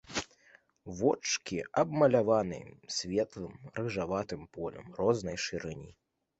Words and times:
Вочкі 1.01 1.59
аблямаваны 1.81 2.59
светлым 2.97 3.55
рыжаватым 3.79 4.41
полем 4.59 4.93
рознай 4.99 5.37
шырыні. 5.49 5.91